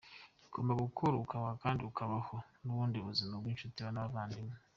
[0.45, 4.55] Ugomba gukora ukabaho kandi ukabaho n’ubuni buzima bw’inshuti n’abavandimwe.